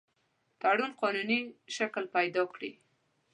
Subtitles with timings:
[0.61, 1.39] تړون قانوني
[1.75, 2.71] شکل پیدا کړي.